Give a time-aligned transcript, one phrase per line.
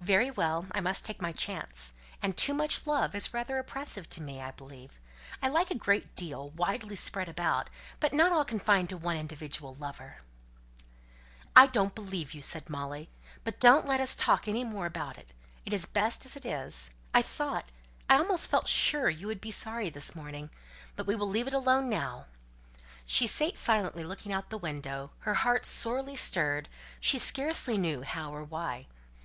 [0.00, 0.66] "Very well.
[0.70, 1.92] I must take my chance.
[2.22, 5.00] And too much love is rather oppressive to me, I believe.
[5.42, 7.68] I like a great deal, widely spread about;
[8.12, 10.18] not all confined to one individual lover."
[11.56, 13.08] "I don't believe you," said Molly.
[13.42, 15.32] "But don't let us talk any more about it.
[15.66, 16.92] It is best as it is.
[17.12, 17.64] I thought
[18.08, 20.50] I almost felt sure you would be sorry this morning.
[20.94, 22.26] But we will leave it alone now."
[23.06, 26.68] She sate silently looking out of the window, her heart sorely stirred,
[27.00, 28.86] she scarcely knew how or why.